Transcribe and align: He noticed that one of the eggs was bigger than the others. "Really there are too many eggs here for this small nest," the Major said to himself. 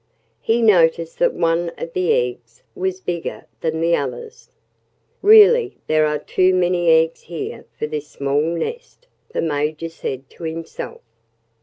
He 0.41 0.63
noticed 0.63 1.19
that 1.19 1.35
one 1.35 1.69
of 1.77 1.93
the 1.93 2.11
eggs 2.11 2.63
was 2.73 2.99
bigger 2.99 3.45
than 3.59 3.79
the 3.81 3.95
others. 3.95 4.49
"Really 5.21 5.77
there 5.85 6.07
are 6.07 6.17
too 6.17 6.55
many 6.55 6.89
eggs 6.89 7.21
here 7.21 7.65
for 7.77 7.85
this 7.85 8.07
small 8.07 8.41
nest," 8.41 9.05
the 9.29 9.43
Major 9.43 9.89
said 9.89 10.27
to 10.31 10.43
himself. 10.45 11.01